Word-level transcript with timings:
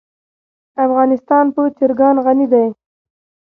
افغانستان 0.85 1.45
په 1.55 1.61
چرګان 1.77 2.15
غني 2.25 2.45
دی. 2.53 2.65